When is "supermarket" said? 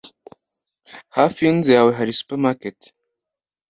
2.19-2.79